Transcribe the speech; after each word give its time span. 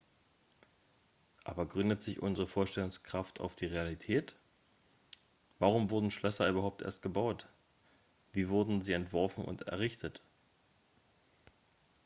aber 1.43 1.67
gründet 1.67 2.01
sich 2.01 2.23
unsere 2.23 2.47
vorstellungskraft 2.47 3.39
auf 3.39 3.55
die 3.55 3.67
realität 3.67 4.35
warum 5.59 5.91
wurden 5.91 6.09
schlösser 6.09 6.49
überhaupt 6.49 6.81
erst 6.81 7.03
gebaut 7.03 7.47
wie 8.33 8.49
wurden 8.49 8.81
sie 8.81 8.93
entworfen 8.93 9.45
und 9.45 9.67
errichtet 9.67 10.23